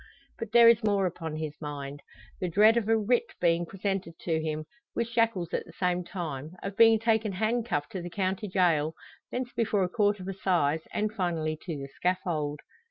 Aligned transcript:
But 0.39 0.51
there 0.51 0.67
is 0.67 0.83
more 0.83 1.05
upon 1.05 1.35
his 1.35 1.53
mind; 1.61 2.01
the 2.39 2.49
dread 2.49 2.75
of 2.75 2.89
a 2.89 2.97
writ 2.97 3.35
being 3.39 3.67
presented 3.67 4.17
to 4.21 4.41
him, 4.41 4.65
with 4.95 5.07
shackles 5.07 5.53
at 5.53 5.63
the 5.67 5.73
same 5.73 6.03
time 6.03 6.55
of 6.63 6.75
being 6.75 6.97
taken 6.97 7.33
handcuffed 7.33 7.91
to 7.91 8.01
the 8.01 8.09
county 8.09 8.47
jail 8.47 8.95
thence 9.31 9.53
before 9.53 9.83
a 9.83 9.89
court 9.89 10.19
of 10.19 10.27
assize 10.27 10.81
and 10.91 11.13
finally 11.13 11.55
to 11.65 11.77
the 11.77 11.87
scaffold! 11.95 12.61